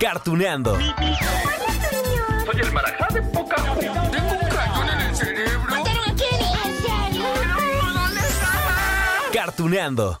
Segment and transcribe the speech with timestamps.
[0.00, 0.76] Cartuneando.
[0.76, 5.70] Soy el marajá de poca Tengo un cañón en el cerebro.
[5.70, 6.52] ¿Mataron a Kenny?
[6.64, 7.24] ¿En serio?
[7.94, 9.30] ¿Dónde estaba?
[9.32, 10.18] Cartuneando.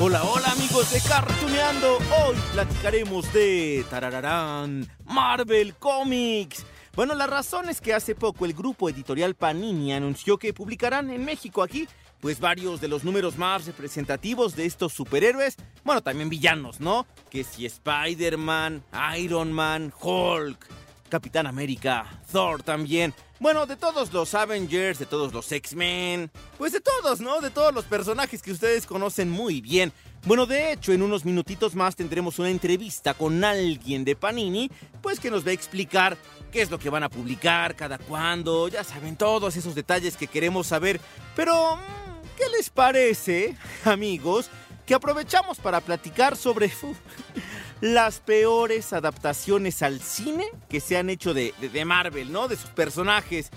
[0.00, 1.96] Hola, hola de Cartuneando.
[1.96, 6.64] Hoy platicaremos de tarararán, Marvel Comics.
[6.94, 11.24] Bueno, la razón es que hace poco el grupo editorial Panini anunció que publicarán en
[11.24, 11.88] México aquí
[12.20, 17.06] pues varios de los números más representativos de estos superhéroes, bueno, también villanos, ¿no?
[17.28, 18.84] Que si Spider-Man,
[19.18, 20.64] Iron Man, Hulk,
[21.08, 23.14] Capitán América, Thor también.
[23.40, 27.40] Bueno, de todos los Avengers, de todos los X-Men, pues de todos, ¿no?
[27.40, 29.92] De todos los personajes que ustedes conocen muy bien.
[30.26, 34.68] Bueno, de hecho, en unos minutitos más tendremos una entrevista con alguien de Panini,
[35.00, 36.18] pues que nos va a explicar
[36.50, 40.26] qué es lo que van a publicar, cada cuándo, ya saben, todos esos detalles que
[40.26, 41.00] queremos saber.
[41.36, 44.50] Pero, mm, ¿qué les parece, amigos?
[44.84, 46.72] Que aprovechamos para platicar sobre
[47.80, 52.48] las peores adaptaciones al cine que se han hecho de, de- Marvel, ¿no?
[52.48, 53.50] De sus personajes.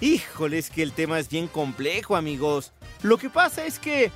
[0.00, 2.72] Híjole, es que el tema es bien complejo, amigos.
[3.02, 4.10] Lo que pasa es que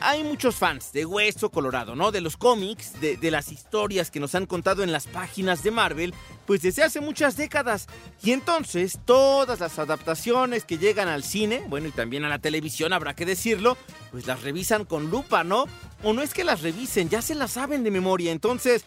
[0.00, 2.12] hay muchos fans de Hueso Colorado, ¿no?
[2.12, 6.14] De los cómics, de, las historias que nos han contado en las páginas de Marvel,
[6.46, 7.86] pues desde hace muchas décadas.
[8.22, 12.92] Y entonces, todas las adaptaciones que llegan al cine, bueno, y también a la televisión,
[12.92, 13.76] habrá que decirlo,
[14.10, 15.66] pues las revisan con lupa, ¿no?
[16.02, 18.32] O no es que las revisen, ya se las saben de memoria.
[18.32, 18.84] Entonces,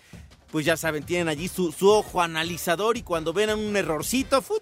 [0.52, 4.56] pues ya saben, tienen allí su, ojo analizador y cuando ven un errorcito, fu,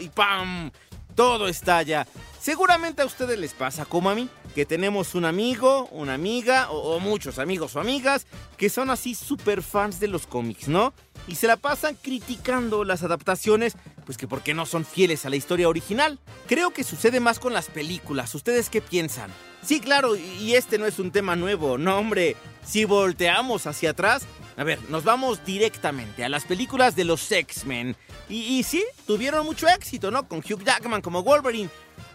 [0.00, 0.70] y ¡pam!
[1.14, 2.06] Todo estalla.
[2.40, 6.98] Seguramente a ustedes les pasa como a mí, que tenemos un amigo, una amiga o,
[7.00, 8.26] muchos amigos o amigas
[8.56, 10.92] que son así super fans de los cómics, ¿no?
[11.26, 15.36] Y se la pasan criticando las adaptaciones, pues que porque no son fieles a la
[15.36, 16.18] historia original.
[16.46, 18.34] Creo que sucede más con las películas.
[18.34, 19.30] ¿Ustedes qué piensan?
[19.62, 22.36] Sí, claro, y este no es un tema nuevo, no hombre.
[22.64, 24.24] Si volteamos hacia atrás,
[24.56, 27.96] a ver, nos vamos directamente a las películas de los X-Men.
[28.28, 30.28] Y, y sí, tuvieron mucho éxito, ¿no?
[30.28, 31.70] Con Hugh Jackman como Wolverine.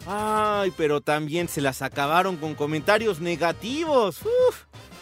[0.08, 4.20] Ay, pero también se las acabaron con comentarios negativos.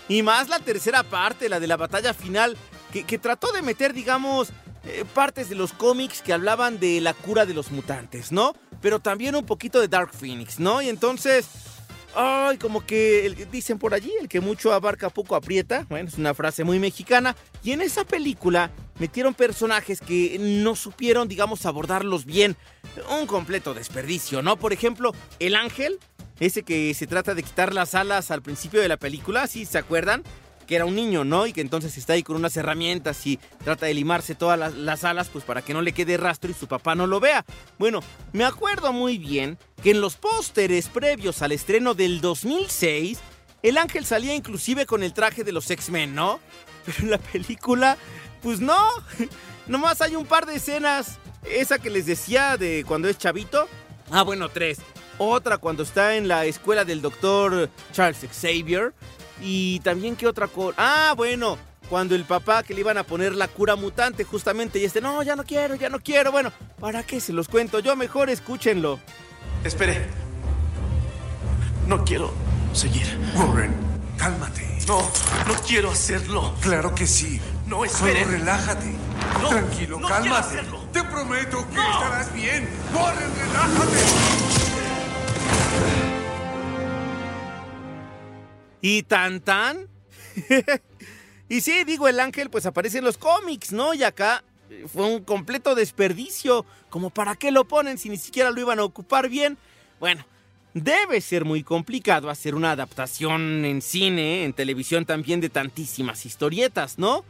[0.09, 2.57] Y más la tercera parte, la de la batalla final,
[2.91, 4.49] que, que trató de meter, digamos,
[4.87, 8.55] eh, partes de los cómics que hablaban de la cura de los mutantes, ¿no?
[8.81, 10.81] Pero también un poquito de Dark Phoenix, ¿no?
[10.81, 11.47] Y entonces,
[12.15, 15.85] ay, como que dicen por allí, el que mucho abarca poco aprieta.
[15.89, 17.35] Bueno, es una frase muy mexicana.
[17.63, 22.55] Y en esa película metieron personajes que no supieron, digamos, abordarlos bien.
[23.19, 24.57] Un completo desperdicio, ¿no?
[24.57, 25.99] Por ejemplo, el ángel,
[26.39, 29.77] ese que se trata de quitar las alas al principio de la película, ¿sí se
[29.77, 30.23] acuerdan?
[30.67, 31.45] Que era un niño, ¿no?
[31.45, 35.03] Y que entonces está ahí con unas herramientas y trata de limarse todas las, las
[35.03, 37.45] alas, pues para que no le quede rastro y su papá no lo vea.
[37.77, 38.01] Bueno,
[38.33, 43.19] me acuerdo muy bien que en los pósteres previos al estreno del 2006,
[43.63, 46.39] el ángel salía inclusive con el traje de los X-Men, ¿no?
[46.85, 47.97] Pero en la película,
[48.41, 48.77] pues no.
[49.67, 51.17] Nomás hay un par de escenas.
[51.43, 53.67] Esa que les decía de cuando es chavito.
[54.11, 54.79] Ah, bueno, tres.
[55.17, 58.93] Otra cuando está en la escuela del doctor Charles Xavier.
[59.41, 60.75] Y también qué otra cosa.
[60.77, 61.57] Ah, bueno.
[61.89, 65.21] Cuando el papá que le iban a poner la cura mutante justamente y este, no,
[65.21, 66.31] ya no quiero, ya no quiero.
[66.31, 67.77] Bueno, ¿para qué se los cuento?
[67.77, 68.99] Yo mejor escúchenlo.
[69.63, 70.07] Espere.
[71.87, 72.33] No quiero
[72.73, 73.05] seguir.
[73.35, 73.71] Warren,
[74.17, 74.79] cálmate.
[74.87, 76.55] No, no quiero hacerlo.
[76.59, 77.39] Claro que sí.
[77.67, 78.23] No, Solo espere.
[78.25, 78.91] relájate.
[79.43, 80.47] No, Tranquilo, no quiero cálmate.
[80.57, 80.79] hacerlo.
[80.91, 81.91] Te prometo que No.
[81.91, 82.67] estarás bien.
[82.95, 83.99] Warren, relájate.
[88.81, 89.87] ¿Y tan tan?
[91.49, 93.93] y sí, digo, el ángel pues aparece en los cómics, ¿no?
[93.93, 96.65] Y acá eh, fue un completo desperdicio.
[96.89, 99.57] Como para qué lo ponen si ni siquiera lo iban a ocupar bien.
[99.99, 100.25] Bueno,
[100.73, 106.99] debe ser muy complicado hacer una adaptación en cine, en televisión también de tantísimas historietas,
[106.99, 107.23] ¿no?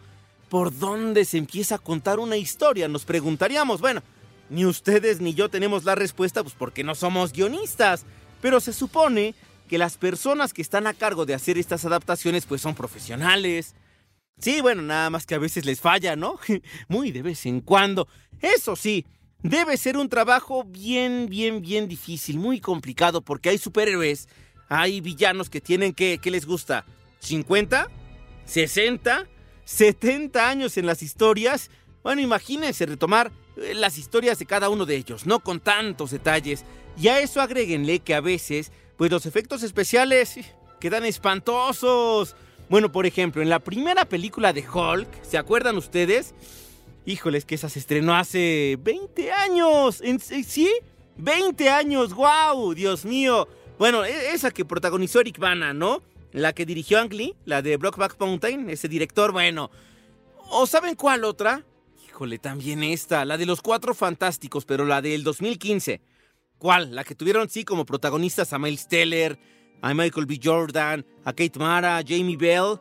[0.50, 2.88] ¿Por dónde se empieza a contar una historia?
[2.88, 3.82] Nos preguntaríamos.
[3.82, 4.04] Bueno,
[4.50, 8.06] ni ustedes ni yo tenemos la respuesta, pues porque no somos guionistas.
[8.42, 9.34] Pero se supone
[9.68, 13.76] que las personas que están a cargo de hacer estas adaptaciones pues son profesionales.
[14.40, 16.38] Sí, bueno, nada más que a veces les falla, ¿no?
[16.88, 18.08] Muy de vez en cuando.
[18.42, 19.06] Eso sí,
[19.42, 24.28] debe ser un trabajo bien, bien, bien difícil, muy complicado, porque hay superhéroes,
[24.68, 26.86] hay villanos que tienen que, ¿qué les gusta?
[27.22, 27.88] ¿50?
[28.48, 29.28] ¿60?
[29.66, 31.70] ¿70 años en las historias?
[32.04, 36.66] Bueno, imagínense retomar eh, las historias de cada uno de ellos, no con tantos detalles.
[36.98, 40.38] Y a eso agréguenle que a veces, pues los efectos especiales
[40.80, 42.36] quedan espantosos.
[42.70, 46.34] Bueno, por ejemplo, en la primera película de Hulk, ¿se acuerdan ustedes?
[47.06, 50.02] Híjoles, que esa se estrenó hace 20 años.
[50.02, 50.72] ¿En, ¿Sí?
[51.18, 53.48] 20 años, wow, Dios mío.
[53.78, 56.02] Bueno, e, esa que protagonizó Eric Bana, ¿no?
[56.32, 59.70] La que dirigió Ang Lee, la de Brockback Mountain, ese director, bueno.
[60.50, 61.64] ¿O saben cuál otra?
[62.08, 66.02] Híjole, también esta, la de los Cuatro Fantásticos, pero la del 2015.
[66.58, 66.96] ¿Cuál?
[66.96, 69.38] La que tuvieron, sí, como protagonistas a Miles Teller,
[69.82, 70.40] a Michael B.
[70.42, 72.80] Jordan, a Kate Mara, a Jamie Bell.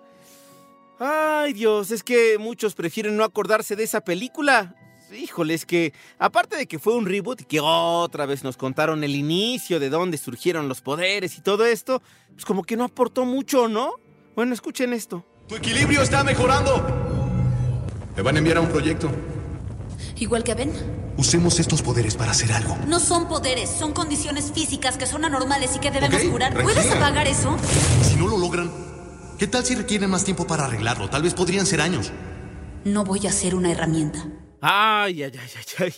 [0.99, 4.77] Ay Dios, es que muchos prefieren no acordarse de esa película.
[5.13, 9.05] Híjole, es que aparte de que fue un reboot y que otra vez nos contaron
[9.05, 13.25] el inicio de dónde surgieron los poderes y todo esto, pues como que no aportó
[13.25, 13.95] mucho, ¿no?
[14.35, 15.25] Bueno, escuchen esto.
[15.47, 16.85] Tu equilibrio está mejorando.
[18.15, 19.11] Te van a enviar a un proyecto.
[20.17, 20.73] Igual que Ben.
[21.17, 22.77] Usemos estos poderes para hacer algo.
[22.87, 26.53] No son poderes, son condiciones físicas que son anormales y que debemos Ok, curar.
[26.55, 26.75] tranquila.
[26.81, 27.57] ¿Puedes apagar eso?
[28.03, 28.71] Si no lo logran,
[29.39, 31.09] ¿qué tal si requieren más tiempo para arreglarlo?
[31.11, 32.13] Tal vez podrían ser años.
[32.85, 34.27] No voy a ser una herramienta.
[34.61, 35.95] Ay, ay, ay, ay, ay.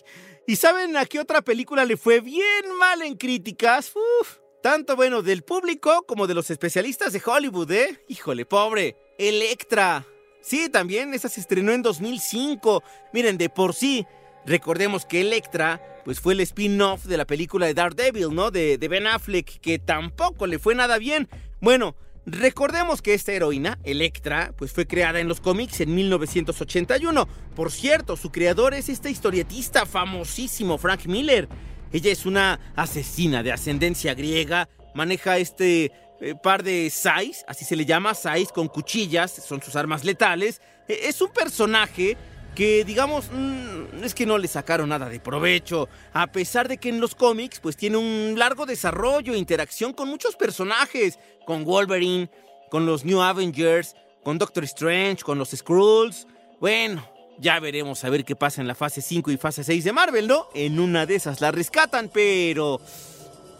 [0.46, 3.92] ¿Y saben a qué otra película le fue bien mal en críticas?
[3.96, 8.04] Uf, tanto bueno del público como de los especialistas de Hollywood, ¿eh?
[8.08, 8.96] Híjole, pobre.
[9.18, 10.06] Electra.
[10.46, 12.84] Sí, también, esa se estrenó en 2005.
[13.12, 14.06] Miren, de por sí,
[14.44, 18.52] recordemos que Electra, pues fue el spin-off de la película de Daredevil, ¿no?
[18.52, 21.28] De, Ben Affleck, que tampoco le fue nada bien.
[21.60, 21.96] Bueno,
[22.26, 27.26] recordemos que esta heroína, Electra, pues fue creada en los cómics en 1981.
[27.56, 31.48] Por cierto, su creador es este historietista famosísimo, Frank Miller.
[31.92, 35.90] Ella es una asesina de ascendencia griega, maneja este
[36.20, 40.60] eh, par de sais, así se le llama, sais con cuchillas, son sus armas letales.
[40.88, 42.16] Eh, es un personaje
[42.54, 46.88] que digamos mm, es que no le sacaron nada de provecho, a pesar de que
[46.88, 52.30] en los cómics pues tiene un largo desarrollo e interacción con muchos personajes, con Wolverine,
[52.70, 56.26] con los New Avengers, con Doctor Strange, con los Skrulls.
[56.58, 57.06] Bueno,
[57.38, 60.26] ya veremos a ver qué pasa en la fase 5 y fase 6 de Marvel,
[60.26, 60.48] ¿no?
[60.54, 62.80] En una de esas la rescatan, pero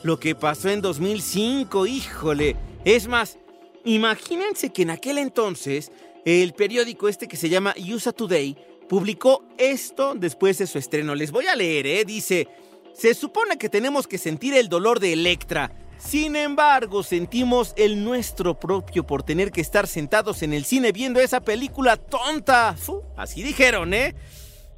[0.06, 2.56] lo que pasó en 2005, híjole.
[2.84, 3.38] Es más,
[3.84, 5.90] imagínense que en aquel entonces
[6.24, 8.56] el periódico este que se llama USA Today
[8.88, 11.16] publicó esto después de su estreno.
[11.16, 12.04] Les voy a leer, ¿eh?
[12.04, 12.46] Dice,
[12.94, 15.72] se supone que tenemos que sentir el dolor de Electra.
[15.98, 21.18] Sin embargo, sentimos el nuestro propio por tener que estar sentados en el cine viendo
[21.18, 22.76] esa película tonta.
[23.16, 24.14] Así dijeron, ¿eh?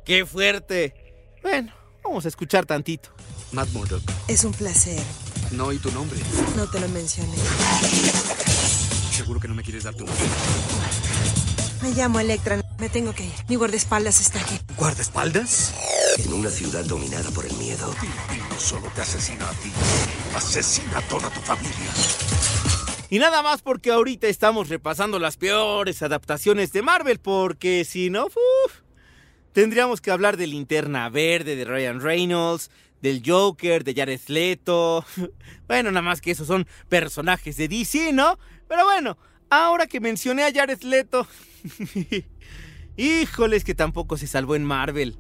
[0.07, 0.95] Qué fuerte.
[1.43, 3.11] Bueno, vamos a escuchar tantito.
[3.53, 4.03] Matt Murdock.
[4.29, 5.03] Es un placer.
[5.53, 6.19] No, ¿y tu nombre?
[6.57, 7.35] No te lo mencioné.
[9.11, 10.25] Seguro que no me quieres dar tu nombre.
[11.83, 12.61] Me llamo Electra.
[12.79, 13.33] Me tengo que ir.
[13.49, 14.59] Mi guardaespaldas está aquí.
[14.77, 15.75] ¿Guardaespaldas?
[16.19, 17.93] En una ciudad dominada por el miedo.
[18.51, 19.73] No solo te asesina a ti,
[20.37, 21.91] asesina a toda tu familia.
[23.11, 28.27] Y nada más porque ahorita estamos repasando las peores adaptaciones de Marvel, porque si no,
[28.27, 28.73] uf,
[29.53, 32.71] tendríamos que hablar de Linterna Verde, de Ryan Reynolds,
[33.03, 35.05] del Joker, de Jared Leto.
[35.67, 38.39] Bueno, nada más que esos son personajes de DC, ¿no?
[38.69, 39.19] Pero bueno,
[39.51, 41.27] ahora que mencioné a Jared Leto,
[42.97, 45.19] híjoles que tampoco se salvó en Marvel.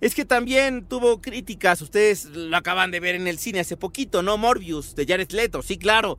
[0.00, 4.22] Es que también tuvo críticas, ustedes lo acaban de ver en el cine hace poquito,
[4.22, 4.38] ¿no?
[4.38, 6.18] Morbius, de Jared Leto, sí, claro.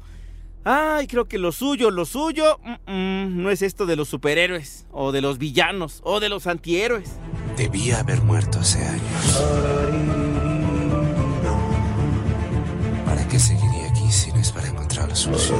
[0.63, 5.19] Ay, creo que lo suyo, lo suyo, no es esto de los superhéroes, o de
[5.19, 7.09] los villanos, o de los antihéroes.
[7.57, 10.52] Debía haber muerto hace años.
[13.33, 15.59] ¿Para qué seguiría aquí si no es para encontrar la solución?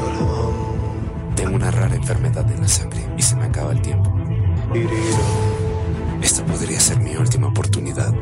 [1.36, 4.13] Tengo una rara enfermedad en la sangre y se me acaba el tiempo.
[6.22, 8.13] Esta podría ser mi última oportunidad.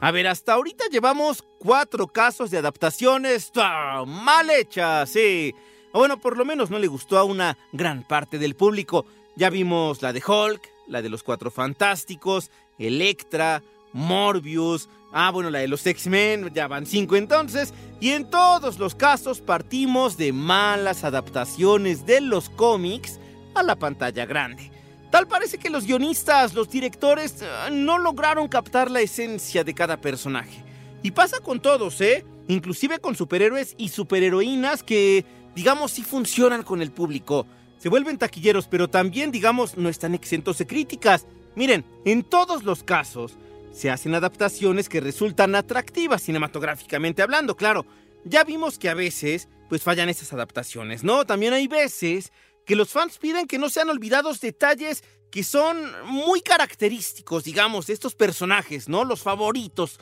[0.00, 4.04] A ver, hasta ahorita llevamos cuatro casos de adaptaciones ¡ah!
[4.06, 5.52] mal hechas, sí.
[5.92, 9.06] Bueno, por lo menos no le gustó a una gran parte del público.
[9.34, 13.60] Ya vimos la de Hulk, la de los Cuatro Fantásticos, Electra,
[13.92, 17.74] Morbius, ah, bueno, la de los X-Men, ya van cinco entonces.
[18.00, 23.18] Y en todos los casos partimos de malas adaptaciones de los cómics
[23.54, 24.70] a la pantalla grande.
[25.10, 30.00] Tal parece que los guionistas, los directores, eh, no lograron captar la esencia de cada
[30.00, 30.62] personaje.
[31.02, 32.24] Y pasa con todos, ¿eh?
[32.46, 37.46] inclusive con superhéroes y superheroínas que, digamos, sí funcionan con el público.
[37.78, 41.26] Se vuelven taquilleros, pero también, digamos, no están exentos de críticas.
[41.56, 43.36] Miren, en todos los casos
[43.72, 47.86] se hacen adaptaciones que resultan atractivas cinematográficamente hablando, claro.
[48.24, 51.24] Ya vimos que a veces, pues fallan esas adaptaciones, ¿no?
[51.24, 52.32] También hay veces
[52.66, 57.92] que los fans piden que no sean olvidados detalles que son muy característicos, digamos, de
[57.92, 59.04] estos personajes, ¿no?
[59.04, 60.00] Los favoritos,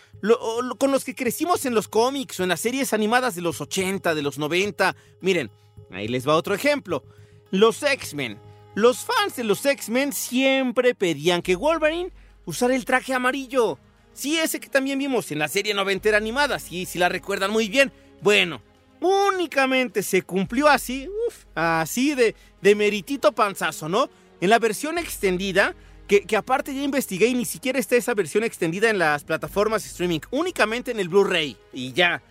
[0.78, 4.14] con los que crecimos en los cómics o en las series animadas de los 80,
[4.14, 4.96] de los 90.
[5.20, 5.50] Miren,
[5.90, 7.04] ahí les va otro ejemplo.
[7.50, 8.40] Los X-Men.
[8.74, 12.10] Los fans de los X-Men siempre pedían que Wolverine
[12.48, 13.78] usara el traje amarillo.
[14.14, 17.68] Sí, ese que también vimos en la serie noventera animada, sí, si la recuerdan muy
[17.68, 17.92] bien.
[18.22, 18.62] Bueno,
[19.00, 24.08] únicamente se cumplió así, uf, así de, de meritito panzazo, ¿no?
[24.40, 25.74] En la versión extendida,
[26.08, 29.84] que, que, aparte ya investigué y ni siquiera está esa versión extendida en las plataformas
[29.84, 31.58] streaming, únicamente en el Blu-ray.
[31.74, 32.22] Y ya,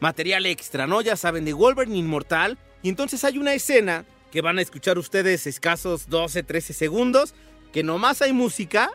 [0.00, 1.02] material extra, ¿no?
[1.02, 2.56] Ya saben, de Wolverine Inmortal.
[2.82, 7.34] Y entonces hay una escena que van a escuchar ustedes escasos 12, 13 segundos,
[7.76, 8.88] que nomás hay música.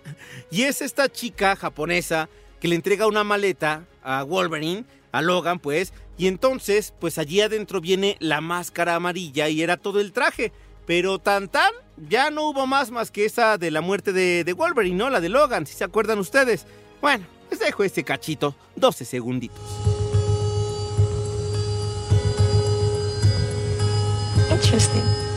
[0.50, 5.94] Y es esta chica japonesa que le entrega una maleta a Wolverine, a Logan, pues.
[6.18, 10.52] Y entonces, pues allí adentro viene la máscara amarilla y era todo el traje.
[10.88, 11.70] Pero tan tan,
[12.10, 15.12] ya no hubo más más que esa de la muerte de, de Wolverine, ¿no?
[15.12, 16.66] La de Logan, si se acuerdan ustedes.
[17.02, 19.62] Bueno, les dejo este cachito, 12 segunditos.
[24.50, 25.31] Interesting.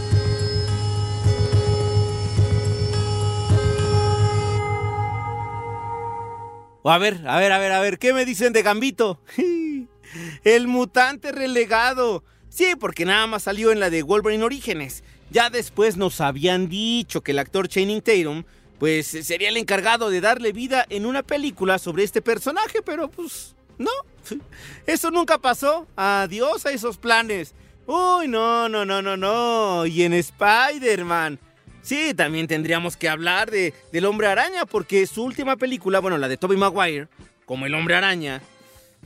[6.87, 9.19] A ver, a ver, a ver, a ver, ¿qué me dicen de Gambito?
[10.45, 12.25] El mutante relegado.
[12.51, 15.03] Sí, porque nada más salió en la de Wolverine Orígenes.
[15.31, 18.45] Ya después nos habían dicho que el actor Channing Tatum
[18.79, 23.57] pues sería el encargado de darle vida en una película sobre este personaje, pero pues
[23.79, 23.91] no.
[24.87, 25.87] Eso nunca pasó.
[25.97, 27.55] Adiós a esos planes.
[27.87, 29.87] Uy, no, no, no, no, no.
[29.87, 31.41] Y en Spider-Man.
[31.85, 36.29] Sí, también tendríamos que hablar de, del hombre araña, porque su última película, bueno, la
[36.29, 37.09] de Tobey Maguire,
[37.45, 38.41] como el hombre araña,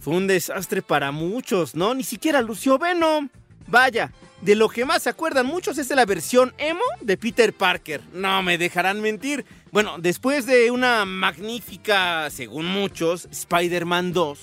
[0.00, 1.92] fue un desastre para muchos, ¿no?
[1.92, 3.30] Ni siquiera lució Venom.
[3.66, 7.52] Vaya, de lo que más se acuerdan muchos es de la versión emo de Peter
[7.52, 8.00] Parker.
[8.12, 9.44] No me dejarán mentir.
[9.73, 14.38] Bueno, después de una magnífica, según muchos, Spider-Man 2,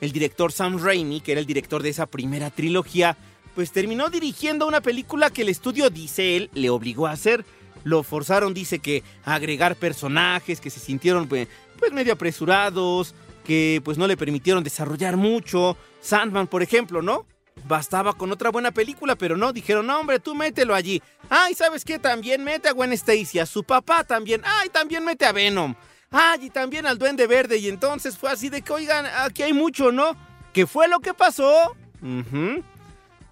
[0.00, 3.16] el director Sam Raimi, que era el director de esa primera trilogía,
[3.56, 7.44] pues terminó dirigiendo una película que el estudio, dice él, le obligó a hacer.
[7.84, 11.48] Lo forzaron, dice que, a agregar personajes que se sintieron pues,
[11.78, 15.76] pues medio apresurados, que pues no le permitieron desarrollar mucho.
[16.00, 17.26] Sandman, por ejemplo, ¿no?
[17.66, 21.02] Bastaba con otra buena película, pero no, dijeron, no, hombre, tú mételo allí.
[21.28, 21.98] Ay, ¿sabes qué?
[21.98, 24.42] También mete a Gwen Stacy, a su papá también.
[24.44, 25.74] Ay, también mete a Venom.
[26.10, 27.58] Ay, y también al Duende Verde.
[27.58, 30.16] Y entonces fue así de que, oigan, aquí hay mucho, ¿no?
[30.52, 31.76] ¿Qué fue lo que pasó?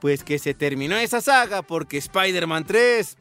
[0.01, 3.19] Pues que se terminó esa saga porque Spider-Man 3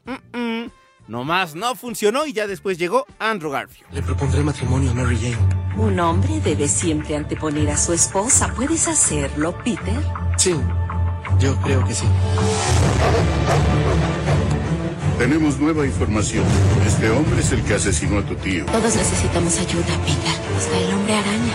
[1.10, 3.92] nomás no funcionó y ya después llegó Andrew Garfield.
[3.92, 5.38] Le propondré matrimonio a Mary Jane.
[5.76, 8.54] Un hombre debe siempre anteponer a su esposa.
[8.56, 10.00] ¿Puedes hacerlo, Peter?
[10.38, 10.56] Sí,
[11.40, 12.06] yo creo que sí.
[15.18, 16.46] Tenemos nueva información.
[16.86, 18.66] Este hombre es el que asesinó a tu tío.
[18.68, 20.58] Todos necesitamos ayuda, Peter.
[20.58, 21.54] Hasta el hombre araña.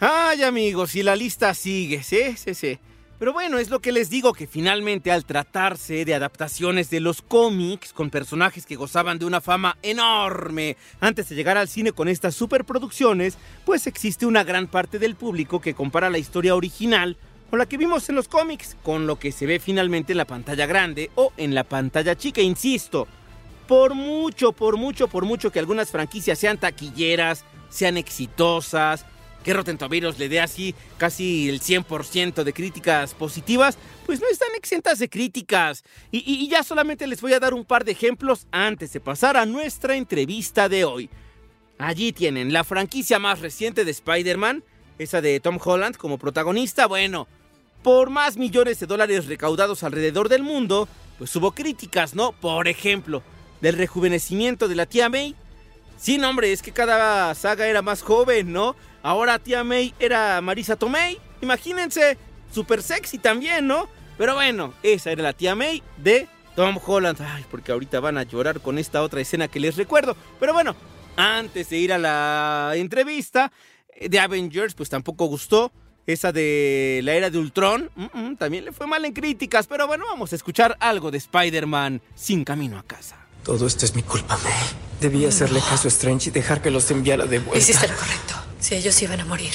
[0.00, 2.78] Ay, amigos, y la lista sigue, sí, sí, sí.
[3.18, 7.22] Pero bueno, es lo que les digo, que finalmente al tratarse de adaptaciones de los
[7.22, 12.08] cómics con personajes que gozaban de una fama enorme antes de llegar al cine con
[12.08, 17.16] estas superproducciones, pues existe una gran parte del público que compara la historia original
[17.50, 20.24] con la que vimos en los cómics, con lo que se ve finalmente en la
[20.24, 23.06] pantalla grande o en la pantalla chica, insisto.
[23.68, 29.06] Por mucho, por mucho, por mucho que algunas franquicias sean taquilleras, sean exitosas,
[29.44, 34.48] que Rotten Tomatoes le dé así casi el 100% de críticas positivas, pues no están
[34.56, 35.84] exentas de críticas.
[36.10, 39.36] Y, y, ya solamente les voy a dar un par de ejemplos antes de pasar
[39.36, 41.10] a nuestra entrevista de hoy.
[41.78, 44.64] Allí tienen la franquicia más reciente de Spider-Man,
[44.98, 46.86] esa de Tom Holland como protagonista.
[46.86, 47.28] Bueno,
[47.82, 52.32] por más millones de dólares recaudados alrededor del mundo, pues hubo críticas, ¿no?
[52.32, 53.22] Por ejemplo,
[53.60, 55.34] del rejuvenecimiento de la tía May.
[55.98, 58.76] Sí, no, hombre, es que cada saga era más joven, ¿no?
[59.04, 61.20] Ahora tía May era Marisa Tomei.
[61.42, 62.16] Imagínense,
[62.50, 63.86] súper sexy también, ¿no?
[64.16, 67.20] Pero bueno, esa era la tía May de Tom Holland.
[67.20, 70.16] Ay, porque ahorita van a llorar con esta otra escena que les recuerdo.
[70.40, 70.74] Pero bueno,
[71.16, 73.52] antes de ir a la entrevista
[74.00, 75.70] de Avengers, pues tampoco gustó.
[76.06, 79.66] Esa de la era de Ultron, mm -mm, también le fue mal en críticas.
[79.66, 83.16] Pero bueno, vamos a escuchar algo de Spider-Man sin camino a casa.
[83.42, 84.52] Todo esto es mi culpa, May.
[85.00, 87.58] Debí hacerle caso a Strange y dejar que los enviara de vuelta.
[87.58, 88.33] Hiciste lo correcto.
[88.64, 89.52] Si ellos iban a morir,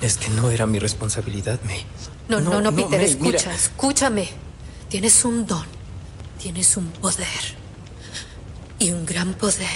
[0.00, 1.84] Es que no era mi responsabilidad, May.
[2.28, 4.28] No, no, no, Peter, escucha, escúchame.
[4.88, 5.66] Tienes un don,
[6.40, 7.26] tienes un poder.
[8.78, 9.66] Y un gran poder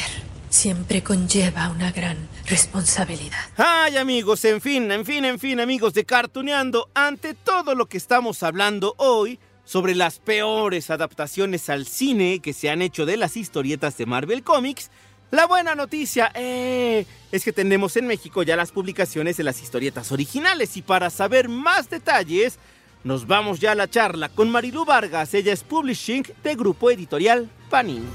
[0.49, 3.41] siempre conlleva una gran responsabilidad.
[3.57, 7.97] Ay, amigos, en fin, en fin, en fin, amigos de Cartuneando, ante todo lo que
[7.97, 13.37] estamos hablando hoy sobre las peores adaptaciones al cine que se han hecho de las
[13.37, 14.89] historietas de Marvel Comics,
[15.33, 20.13] la buena noticia eh, es que tenemos en México ya las publicaciones de las historietas
[20.13, 22.59] originales y para saber más detalles,
[23.03, 27.51] nos vamos ya a la charla con Marilu Vargas, ella es Publishing de Grupo Editorial
[27.71, 28.07] Panini.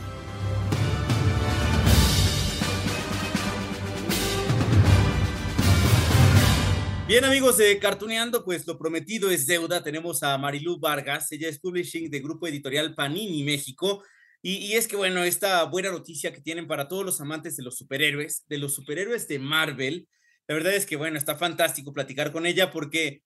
[7.08, 9.82] Bien amigos de Cartuneando, pues lo prometido es deuda.
[9.82, 14.04] Tenemos a Marilu Vargas, ella es Publishing de Grupo Editorial Panini México.
[14.50, 17.78] Y, es que, bueno, esta buena noticia que tienen para todos los amantes de los
[17.78, 20.08] superhéroes, de los superhéroes de Marvel,
[20.48, 23.24] la verdad es que, bueno, está fantástico platicar con ella porque,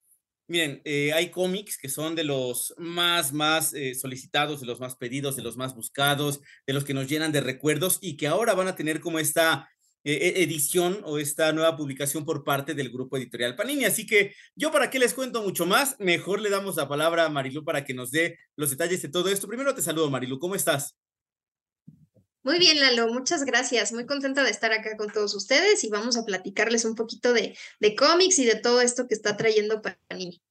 [0.47, 4.95] miren, eh, hay cómics que son de los más, más eh, solicitados, de los más
[4.95, 8.55] pedidos, de los más buscados, de los que nos llenan de recuerdos y que ahora
[8.55, 9.69] van a tener como esta
[10.03, 13.85] eh, edición o esta nueva publicación por parte del grupo editorial Panini.
[13.85, 17.29] Así que yo para qué les cuento mucho más, mejor le damos la palabra a
[17.29, 19.47] Marilu para que nos dé los detalles de todo esto.
[19.47, 20.97] Primero te saludo, Marilu, ¿cómo estás?
[22.43, 23.91] Muy bien, Lalo, muchas gracias.
[23.93, 27.55] Muy contenta de estar acá con todos ustedes y vamos a platicarles un poquito de,
[27.79, 30.41] de cómics y de todo esto que está trayendo Panini.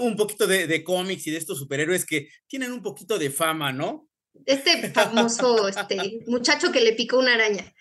[0.00, 3.72] un poquito de, de cómics y de estos superhéroes que tienen un poquito de fama,
[3.72, 4.08] ¿no?
[4.46, 7.72] Este famoso este, muchacho que le picó una araña.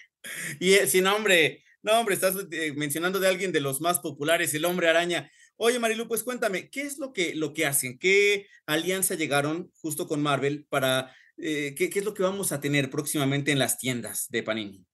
[0.60, 4.54] Y eh, sin nombre, no, hombre, estás eh, mencionando de alguien de los más populares,
[4.54, 5.32] el hombre araña.
[5.56, 7.98] Oye, Marilu, pues cuéntame, ¿qué es lo que, lo que hacen?
[7.98, 12.90] ¿Qué alianza llegaron justo con Marvel para eh, ¿qué, es lo que vamos a tener
[12.90, 14.86] próximamente en las tiendas de Panini?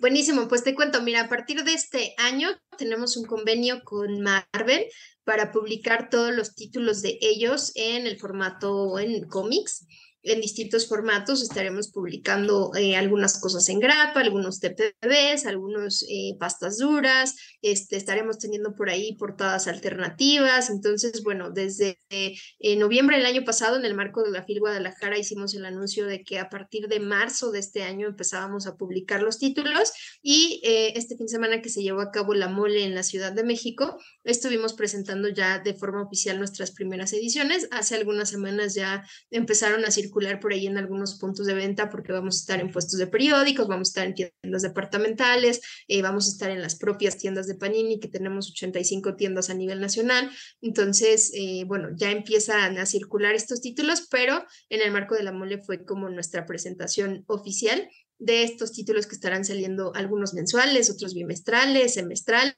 [0.00, 4.86] Buenísimo, pues te cuento, mira, a partir de este año tenemos un convenio con Marvel
[5.24, 9.86] para publicar todos los títulos de ellos en el formato en cómics
[10.26, 11.42] en distintos formatos.
[11.42, 17.36] Estaremos publicando eh, algunas cosas en grapa, algunos TPBs, algunos eh, pastas duras.
[17.62, 20.68] Este, estaremos teniendo por ahí portadas alternativas.
[20.70, 25.18] Entonces, bueno, desde eh, noviembre del año pasado, en el marco de la FIL Guadalajara,
[25.18, 29.22] hicimos el anuncio de que a partir de marzo de este año empezábamos a publicar
[29.22, 29.92] los títulos.
[30.22, 33.32] Y este fin de semana que se llevó a cabo la mole en la Ciudad
[33.32, 37.68] de México, estuvimos presentando ya de forma oficial nuestras primeras ediciones.
[37.70, 42.12] Hace algunas semanas ya empezaron a circular por ahí en algunos puntos de venta porque
[42.12, 46.26] vamos a estar en puestos de periódicos, vamos a estar en tiendas departamentales, eh, vamos
[46.26, 50.30] a estar en las propias tiendas de Panini, que tenemos 85 tiendas a nivel nacional.
[50.62, 55.32] Entonces, eh, bueno, ya empiezan a circular estos títulos, pero en el marco de la
[55.32, 61.12] mole fue como nuestra presentación oficial de estos títulos que estarán saliendo algunos mensuales, otros
[61.12, 62.54] bimestrales, semestrales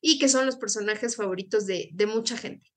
[0.00, 2.73] y que son los personajes favoritos de, de mucha gente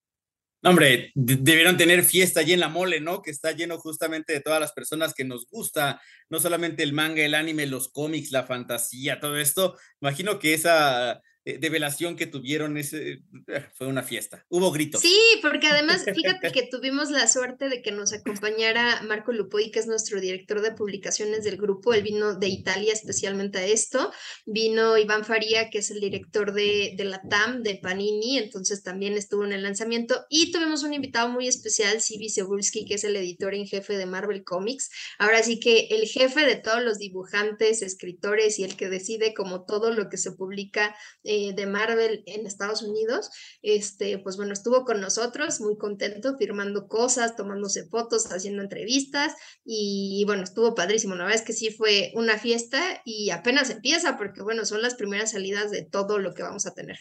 [0.64, 3.22] hombre, debieron tener fiesta allí en la mole, ¿no?
[3.22, 7.24] Que está lleno justamente de todas las personas que nos gusta, no solamente el manga,
[7.24, 9.78] el anime, los cómics, la fantasía, todo esto.
[10.02, 14.46] Imagino que esa eh, de velación que tuvieron ese, eh, fue una fiesta.
[14.50, 15.00] Hubo gritos.
[15.00, 19.80] Sí, porque además, fíjate que tuvimos la suerte de que nos acompañara Marco Lupoi, que
[19.80, 21.94] es nuestro director de publicaciones del grupo.
[21.94, 24.12] Él vino de Italia especialmente a esto.
[24.46, 29.14] Vino Iván Faría, que es el director de, de la TAM, de Panini, entonces también
[29.14, 30.26] estuvo en el lanzamiento.
[30.30, 34.06] Y tuvimos un invitado muy especial, Sibi Cebulski, que es el editor en jefe de
[34.06, 34.90] Marvel Comics.
[35.18, 39.64] Ahora sí que el jefe de todos los dibujantes, escritores y el que decide como
[39.64, 40.94] todo lo que se publica.
[41.38, 43.30] Eh, de Marvel en Estados Unidos,
[43.62, 50.24] este, pues bueno, estuvo con nosotros, muy contento, firmando cosas, tomándose fotos, haciendo entrevistas y
[50.26, 51.14] bueno, estuvo padrísimo.
[51.14, 54.96] La verdad es que sí fue una fiesta y apenas empieza porque bueno, son las
[54.96, 56.98] primeras salidas de todo lo que vamos a tener.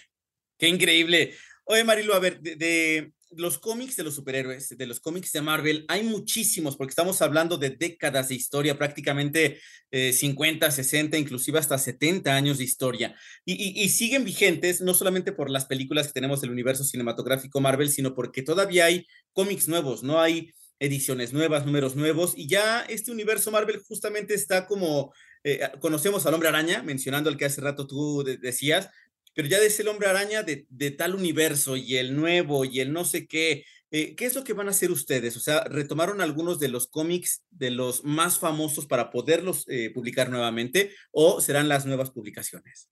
[0.59, 1.35] Qué increíble.
[1.65, 5.85] Oye, Marilo, a ver, de, los cómics de los superhéroes, de los cómics de Marvel,
[5.89, 9.61] hay muchísimos, porque estamos hablando de décadas de historia, prácticamente
[9.91, 13.17] 50, eh, 60, inclusive hasta 70 años de historia.
[13.45, 18.15] Y, siguen vigentes, no solamente por las películas que tenemos del universo cinematográfico Marvel, sino
[18.15, 23.51] porque todavía hay cómics nuevos, no hay ediciones nuevas, números nuevos, y ya este universo
[23.51, 25.13] Marvel justamente está como,
[25.43, 28.91] eh, conocemos al hombre araña, mencionando el que hace rato tú decías,
[29.37, 33.05] pero ya de ese hombre araña de, tal universo y el nuevo y el no
[33.05, 35.37] sé qué, eh, ¿qué es lo que van a hacer ustedes?
[35.37, 40.31] O sea, ¿retomaron algunos de los cómics de los más famosos para poderlos eh, publicar
[40.31, 42.89] nuevamente o serán las nuevas publicaciones?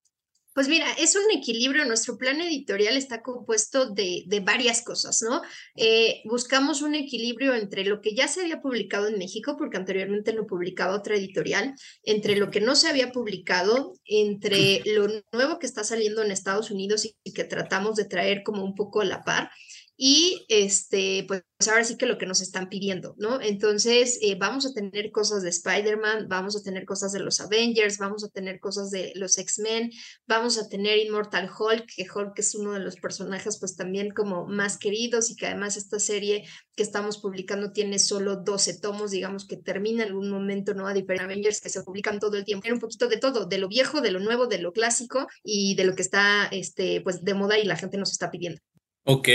[0.54, 1.84] Pues mira, es un equilibrio.
[1.84, 5.42] Nuestro plan editorial está compuesto de, varias cosas, ¿no?
[5.74, 10.32] Eh, buscamos un equilibrio entre lo que ya se había publicado en México, porque anteriormente
[10.32, 15.66] lo publicaba otra editorial, entre lo que no se había publicado, entre lo nuevo que
[15.66, 19.24] está saliendo en Estados Unidos y que tratamos de traer como un poco a la
[19.24, 19.50] par
[19.96, 23.40] y este, pues ahora sí que lo que nos están pidiendo, ¿no?
[23.40, 27.98] Entonces, eh, vamos a tener cosas de Spider-Man, vamos a tener cosas de los Avengers,
[27.98, 29.90] vamos a tener cosas de los X-Men,
[30.26, 34.46] vamos a tener Immortal Hulk, que Hulk es uno de los personajes pues también como
[34.46, 39.46] más queridos y que además esta serie que estamos publicando tiene solo 12 tomos, digamos
[39.46, 40.88] que termina en algún momento, ¿no?
[40.88, 43.68] A diferentes Avengers que se publican todo el tiempo, un poquito de todo, de lo
[43.68, 47.34] viejo, de lo nuevo, de lo clásico y de lo que está, este, pues de
[47.34, 48.60] moda y la gente nos está pidiendo.
[49.04, 49.28] Ok,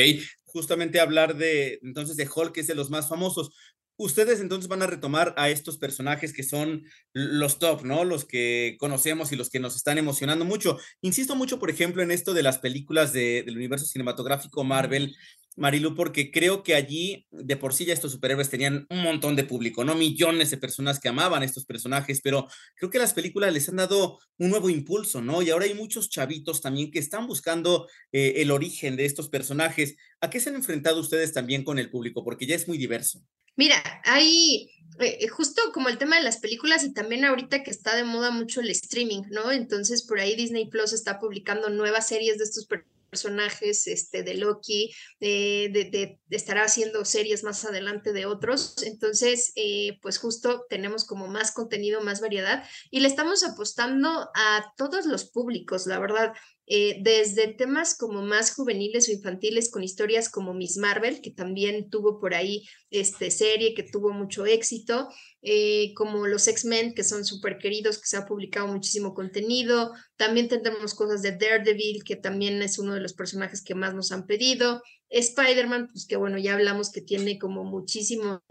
[0.45, 3.51] justamente hablar de entonces de Hulk, que es de los más famosos.
[3.97, 8.05] Ustedes entonces van a retomar a estos personajes que son los top, ¿no?
[8.05, 10.77] Los que conocemos y los que nos están emocionando mucho.
[11.01, 15.15] Insisto mucho, por ejemplo, en esto de las películas de, del universo cinematográfico Marvel,
[15.59, 19.43] Marilu, porque creo que allí de por sí ya estos superhéroes tenían un montón de
[19.43, 23.67] público, no millones de personas que amaban estos personajes, pero creo que las películas les
[23.67, 25.41] han dado un nuevo impulso, ¿no?
[25.41, 29.97] Y ahora hay muchos chavitos también que están buscando eh, el origen de estos personajes.
[30.21, 32.23] ¿A qué se han enfrentado ustedes también con el público?
[32.23, 33.21] Porque ya es muy diverso.
[33.57, 37.97] Mira, hay eh, justo como el tema de las películas y también ahorita que está
[37.97, 39.51] de moda mucho el streaming, ¿no?
[39.51, 44.35] Entonces por ahí Disney Plus está publicando nuevas series de estos personajes personajes este, de
[44.35, 48.75] Loki, de, de, estará haciendo series más adelante de otros.
[48.83, 54.73] Entonces, eh, pues justo tenemos como más contenido, más variedad y le estamos apostando a
[54.77, 56.33] todos los públicos, la verdad.
[56.71, 61.89] Eh, desde temas como más juveniles o infantiles con historias como Miss Marvel, que también
[61.89, 65.09] tuvo por ahí este, serie que tuvo mucho éxito,
[65.41, 69.93] eh, como los X-Men, que son súper queridos, que se ha publicado muchísimo contenido.
[70.15, 74.11] También tendremos cosas de Daredevil, que también es uno de los personajes que más nos
[74.11, 74.83] han pedido.
[75.09, 78.41] Spider-Man, pues que bueno, ya hablamos que tiene como muchísimos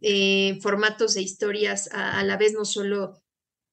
[0.00, 3.20] eh, formatos e historias a, a la vez, no solo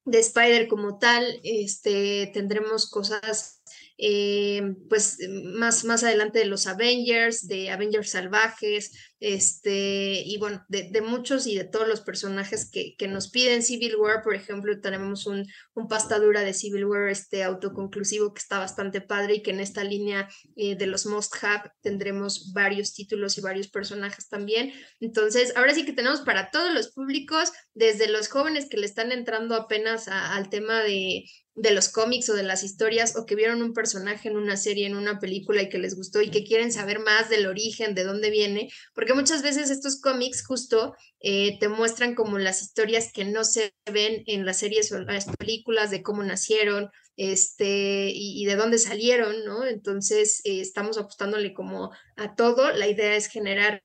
[0.04, 3.62] de Spider como tal, este, tendremos cosas
[4.04, 11.00] eh, pues más, más adelante de los Avengers, de Avengers Salvajes, este, y bueno, de,
[11.02, 15.26] muchos y de todos los personajes que, que, nos piden Civil War, por ejemplo, tenemos
[15.26, 19.60] un, un pastadura de Civil War este autoconclusivo que está bastante padre y que en
[19.60, 24.72] esta línea eh, de los Most Have tendremos varios títulos y varios personajes también.
[24.98, 29.12] Entonces, ahora sí que tenemos para todos los públicos, desde los jóvenes que le están
[29.12, 33.62] entrando apenas al tema de, de los cómics o de las historias o que vieron
[33.62, 36.72] un personaje en una serie, en una película y que les gustó y que quieren
[36.72, 41.68] saber más del origen, de dónde viene, porque muchas veces estos cómics justo eh, te
[41.68, 46.02] muestran como las historias que no se ven en las series o las películas, de
[46.02, 49.66] cómo nacieron, este, y, de dónde salieron, ¿no?
[49.66, 52.72] Entonces, eh, estamos apostándole como a todo.
[52.72, 53.82] La idea es generar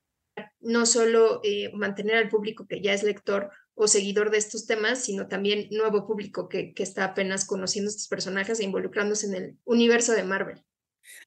[0.60, 5.04] no solo eh, mantener al público que ya es lector o seguidor de estos temas,
[5.04, 9.58] sino también nuevo público que, que está apenas conociendo estos personajes e involucrándose en el
[9.64, 10.64] universo de Marvel.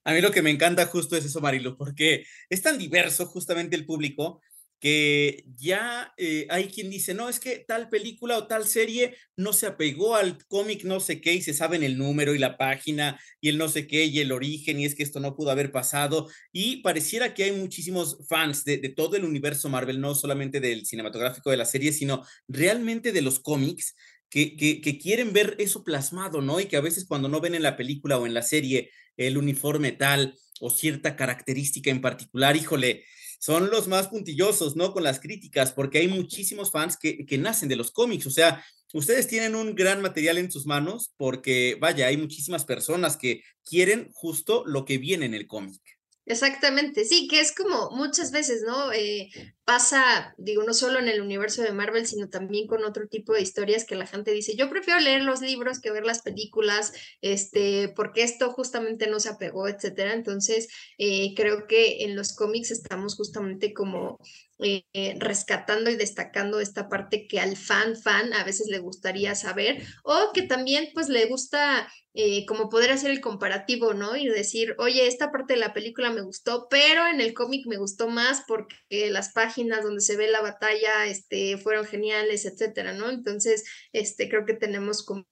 [0.04, 3.76] A mí lo que me encanta justo es eso, Marilu, porque es tan diverso justamente
[3.78, 4.42] el público
[4.82, 9.54] que ya eh, hay quien dice, no, es que tal película o tal serie no
[9.54, 13.22] se apegó al cómic no sé qué y se saben el número y la página
[13.40, 15.72] y el no sé qué y el origen y es que esto no pudo haber
[15.72, 20.88] pasado y pareciera que hay muchísimos fans de, todo el universo Marvel, no solamente del
[20.88, 23.96] cinematográfico de la serie, sino realmente de los cómics.
[24.34, 26.62] Que, que, que quieren ver eso plasmado, ¿no?
[26.62, 29.38] Y que a veces cuando no ven en la película o en la serie el
[29.38, 33.04] uniforme tal o cierta característica en particular, híjole,
[33.42, 34.94] son los más puntillosos, ¿no?
[34.94, 38.64] Con las críticas, porque hay muchísimos fans que, que nacen de los cómics, o sea,
[38.94, 44.12] ustedes tienen un gran material en sus manos porque, vaya, hay muchísimas personas que quieren
[44.14, 45.82] justo lo que viene en el cómic.
[46.32, 48.94] Exactamente, sí, que es como muchas veces, ¿no?
[48.94, 49.30] Eh,
[49.66, 53.42] pasa, digo, no solo en el universo de Marvel, sino también con otro tipo de
[53.42, 57.90] historias que la gente dice, yo prefiero leer los libros que ver las películas, este,
[57.98, 60.14] porque esto justamente no se apegó, etcétera.
[60.14, 64.18] Entonces, eh, creo que en los cómics estamos justamente como
[64.64, 69.84] eh, rescatando y destacando esta parte que al fan fan a veces le gustaría saber
[70.04, 74.16] o que también pues le gusta eh, como poder hacer el comparativo, ¿no?
[74.18, 77.78] Y decir, oye, esta parte de la película me gustó, pero en el cómic me
[77.78, 83.10] gustó más porque las páginas donde se ve la batalla este, fueron geniales, etcétera, ¿no?
[83.10, 85.26] Entonces, este, creo que tenemos como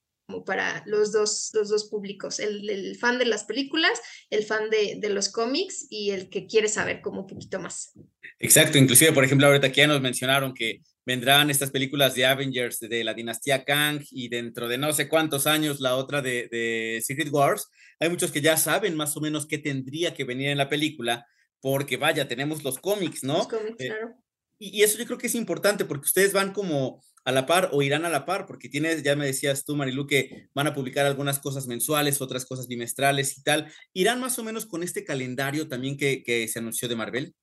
[0.45, 4.97] para los dos, los dos públicos, el, el, fan de las películas, el fan de,
[4.99, 7.93] de, los cómics y el que quiere saber como un poquito más.
[8.39, 12.79] Exacto, inclusive, por ejemplo, ahorita que ya nos mencionaron que vendrán estas películas de Avengers
[12.79, 17.01] de la dinastía Kang y dentro de no sé cuántos años la otra de, de
[17.03, 17.67] Secret Wars,
[17.99, 21.25] hay muchos que ya saben más o menos qué tendría que venir en la película,
[21.61, 23.37] porque vaya, tenemos los cómics, ¿no?
[23.37, 24.15] Los cómics, eh, claro.
[24.59, 27.81] Y, eso yo creo que es importante porque ustedes van como a la par o
[27.81, 31.05] irán a la par, porque tienes, ya me decías tú, Marilu, que van a publicar
[31.05, 33.71] algunas cosas mensuales, otras cosas bimestrales y tal.
[33.93, 37.35] ¿Irán más o menos con este calendario también que, que se anunció de Marvel?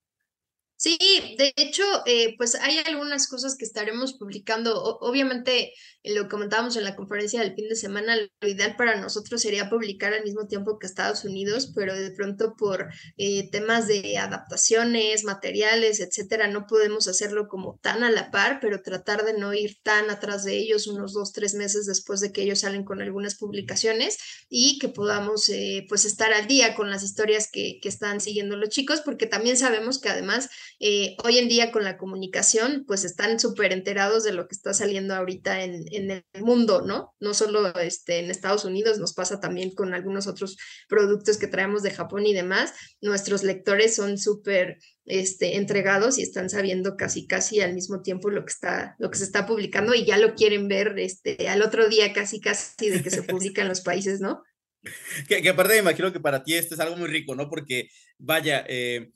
[0.79, 0.95] Sí,
[1.39, 4.79] de hecho, eh, pues hay algunas cosas que estaremos publicando.
[5.01, 9.71] Obviamente, lo comentábamos en la conferencia del fin de semana, lo ideal para nosotros sería
[9.71, 15.23] publicar al mismo tiempo que Estados Unidos, pero de pronto por eh, temas de adaptaciones,
[15.23, 19.77] materiales, etcétera, no podemos hacerlo como tan a la par, pero tratar de no ir
[19.81, 23.35] tan atrás de ellos unos dos, tres meses después de que ellos salen con algunas
[23.35, 28.21] publicaciones y que podamos eh, pues estar al día con las historias que, que están
[28.21, 30.49] siguiendo los chicos, porque también sabemos que además
[30.79, 34.73] eh, hoy en día con la comunicación, pues están súper enterados de lo que está
[34.73, 37.15] saliendo ahorita en, en, el mundo, ¿no?
[37.19, 41.83] No solo este, en Estados Unidos, nos pasa también con algunos otros productos que traemos
[41.83, 42.73] de Japón y demás.
[43.01, 48.43] Nuestros lectores son súper este, entregados y están sabiendo casi, casi al mismo tiempo lo
[48.43, 51.87] que, está, lo que se está publicando y ya lo quieren ver este, al otro
[51.87, 54.43] día casi, casi de que se publica en los países, ¿no?
[55.27, 57.49] Que, que, aparte me imagino que para ti esto es algo muy rico, ¿no?
[57.49, 59.09] Porque, vaya, eh,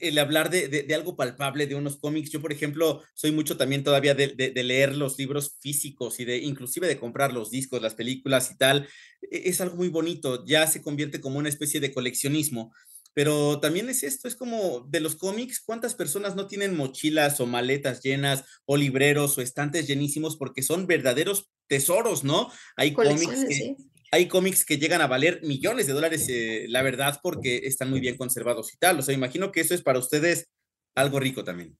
[0.00, 2.30] el hablar de, de, de, algo palpable, de unos cómics.
[2.30, 6.38] Yo, por ejemplo, soy mucho también todavía de, de, leer los libros físicos y de
[6.38, 8.88] inclusive de comprar los discos, las películas y tal.
[9.22, 12.72] E, es algo muy bonito, ya se convierte como una especie de coleccionismo.
[13.14, 17.46] Pero también es esto, es como de los cómics, ¿cuántas personas no tienen mochilas o
[17.46, 22.50] maletas llenas o libreros o estantes llenísimos porque son verdaderos tesoros, ¿no?
[22.76, 23.76] Hay cómics que, sí
[24.10, 28.00] hay cómics que llegan a valer millones de dólares, eh, la verdad, porque están muy
[28.00, 28.98] bien conservados y tal.
[28.98, 30.48] O sea, imagino que eso es para ustedes
[30.94, 31.76] algo rico también.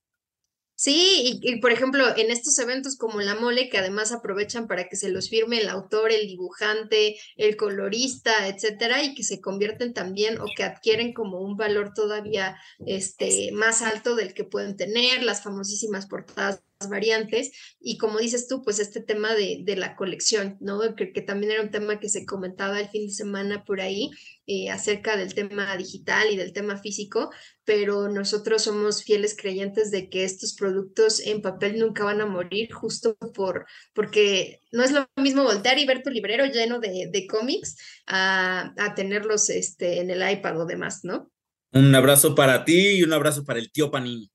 [0.79, 4.91] Sí, y, y, por ejemplo, en estos eventos como la mole, que además aprovechan para
[4.91, 9.95] que se los firme el autor, el dibujante, el colorista, etcétera, y que se convierten
[9.95, 15.23] también o que adquieren como un valor todavía este, más alto del que pueden tener,
[15.23, 20.59] las famosísimas portadas variantes y como dices tú, pues este tema de, de la colección,
[20.61, 20.95] ¿no?
[20.95, 24.11] Que, que, también era un tema que se comentaba el fin de semana por ahí
[24.47, 27.31] eh, acerca del tema digital y del tema físico,
[27.65, 32.71] pero nosotros somos fieles creyentes de que estos productos en papel nunca van a morir
[32.73, 37.27] justo por, porque no es lo mismo voltear y ver tu librero lleno de, de
[37.27, 41.33] cómics a, a tenerlos este, en el iPad o demás, ¿no?
[41.73, 44.31] Un abrazo para ti y un abrazo para el tío Panini.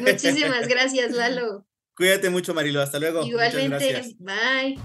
[0.00, 1.66] Muchísimas gracias, Lalo.
[1.94, 2.80] Cuídate mucho, Marilo.
[2.80, 3.22] Hasta luego.
[3.24, 4.16] Igualmente.
[4.18, 4.78] Bye.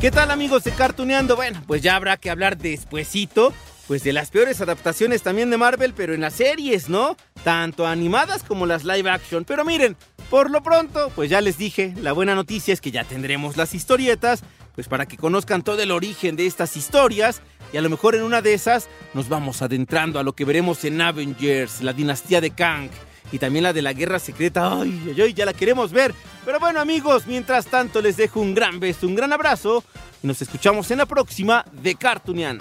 [0.00, 1.36] ¿Qué tal, amigos de Cartuneando?
[1.36, 3.52] Bueno, pues ya habrá que hablar despuesito,
[3.86, 7.16] pues de las peores adaptaciones también de Marvel, pero en las series, ¿no?
[7.44, 9.44] Tanto animadas como las live action.
[9.44, 9.96] Pero miren,
[10.30, 13.74] por lo pronto, pues ya les dije, la buena noticia es que ya tendremos las
[13.74, 14.42] historietas,
[14.74, 17.40] pues para que conozcan todo el origen de estas historias
[17.72, 20.84] y a lo mejor en una de esas nos vamos adentrando a lo que veremos
[20.84, 22.90] en Avengers, la dinastía de Kang
[23.32, 24.80] y también la de la guerra secreta.
[24.80, 26.14] Ay, ay, ay, ya la queremos ver.
[26.44, 29.82] Pero bueno, amigos, mientras tanto les dejo un gran beso, un gran abrazo
[30.22, 32.58] y nos escuchamos en la próxima de Cartunian.